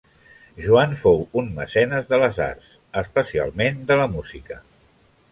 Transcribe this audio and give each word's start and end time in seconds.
Joan 0.67 0.93
fou 1.01 1.19
un 1.41 1.49
mecenes 1.57 2.07
de 2.13 2.19
les 2.23 2.39
arts, 2.45 2.71
especialment 3.01 3.77
de 3.91 3.99
la 4.01 4.09
música. 4.15 4.57